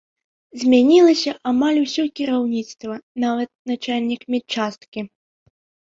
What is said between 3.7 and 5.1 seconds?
начальнік медчасткі.